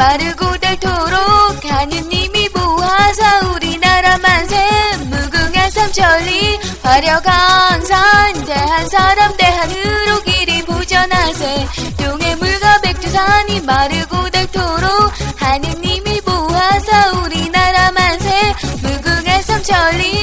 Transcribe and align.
마르고 0.00 0.56
닳도록 0.56 1.62
하느님이 1.62 2.48
보호하사 2.48 3.50
우리나라 3.50 4.16
만세 4.16 4.56
무궁한 4.96 5.70
삼천리 5.70 6.58
화려강산 6.82 8.46
대한 8.46 8.88
사람 8.88 9.36
대한으로 9.36 10.22
길이 10.22 10.64
보전하세. 10.64 11.66
동해 11.98 12.34
물과 12.34 12.80
백두산이 12.80 13.60
마르고 13.60 14.30
닳도록 14.30 15.12
하느님이 15.36 16.22
보호하사 16.22 17.10
우리나라 17.20 17.92
만세 17.92 18.54
무궁한 18.82 19.42
삼천리 19.42 20.19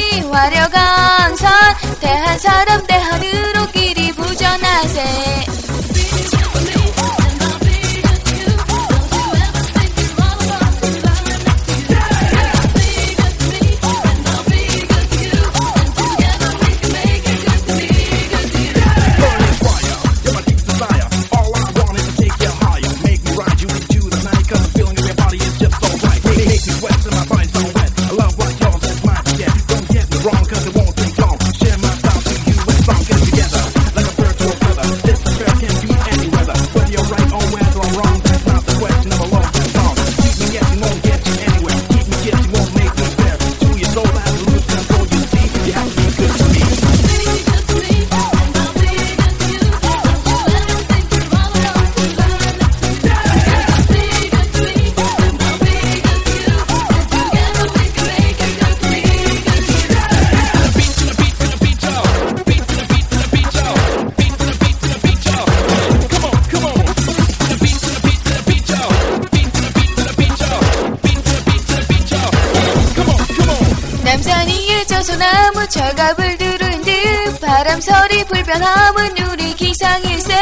위에 74.26 74.84
저소나무 74.86 75.68
철갑을 75.68 76.38
두른 76.38 76.82
듯 76.82 77.40
바람소리 77.40 78.24
불변함은 78.26 79.18
우리 79.30 79.54
기상일세. 79.54 80.34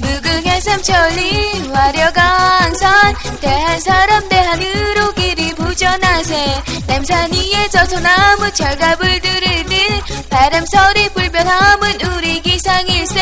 무궁한 0.00 0.60
삼천리 0.60 1.70
화려강산 1.72 3.14
대한 3.40 3.80
사람 3.80 4.28
대한으로 4.28 5.12
길이 5.14 5.54
부전하세. 5.54 6.62
남산 6.88 7.32
위에 7.32 7.68
저소나무 7.68 8.50
철갑을 8.52 9.20
두른 9.20 9.66
듯 9.66 10.28
바람소리 10.28 11.10
불변함은 11.10 12.00
우리 12.12 12.40
기상일세. 12.42 13.20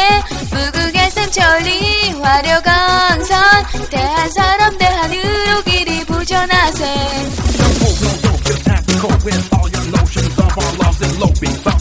무궁한 0.51 1.11
삼천리 1.11 2.13
화려강산 2.23 3.67
대한 3.91 4.31
사람 4.31 4.79
대한으로 4.79 5.63
길이 5.65 6.05
부전하세 6.07 7.29
eloping. 11.19 11.78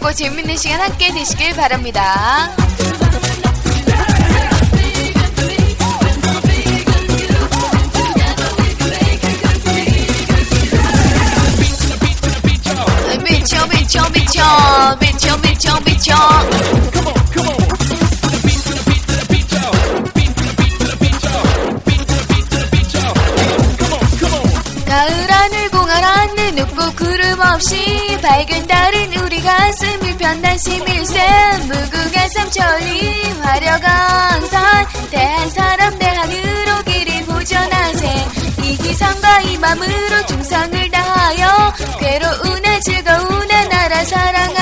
즐겁고 0.00 0.12
재밌는 0.12 0.56
시간 0.56 0.80
함께 0.80 1.12
되시길 1.12 1.54
바랍니다. 1.54 2.50
미쳐 13.22 13.66
미쳐 13.66 14.10
미쳐 14.10 14.96
미쳐 15.00 15.36
미쳐 15.38 15.80
미쳐 15.84 16.14
가을 24.86 25.30
하늘 25.30 25.70
공활 25.70 26.02
하늘 26.02 26.54
눕고 26.54 26.92
구름 26.96 27.40
없이 27.40 28.18
밝은 28.22 28.66
달은 28.66 29.19
가슴을 29.50 30.16
편단 30.16 30.56
심일세 30.58 31.26
무궁한 31.62 32.28
삼천리 32.30 33.32
화려강산 33.42 34.86
대한 35.10 35.50
사람 35.50 35.98
대한으로 35.98 36.84
길이 36.86 37.24
보전하세. 37.24 38.28
이 38.62 38.76
기상과 38.76 39.40
이 39.40 39.58
맘으로 39.58 40.26
충성을 40.26 40.90
다하여 40.90 41.74
괴로우나 41.98 42.80
즐거우나 42.80 43.64
나라 43.68 44.04
사랑하 44.04 44.59